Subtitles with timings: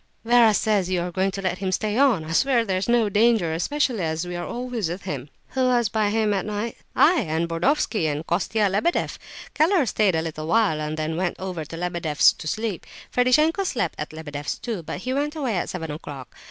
[0.25, 3.53] Vera says you are going to let him stay on; I swear there's no danger,
[3.53, 7.47] especially as we are always with him." "Who was by him at night?" "I, and
[7.47, 9.19] Burdovsky, and Kostia Lebedeff.
[9.53, 12.87] Keller stayed a little while, and then went over to Lebedeff's to sleep.
[13.11, 16.35] Ferdishenko slept at Lebedeff's, too; but he went away at seven o'clock.